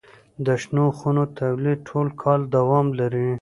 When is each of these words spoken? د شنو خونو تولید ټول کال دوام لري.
د 0.45 0.47
شنو 0.63 0.85
خونو 0.97 1.23
تولید 1.37 1.79
ټول 1.89 2.07
کال 2.21 2.41
دوام 2.55 2.87
لري. 2.99 3.27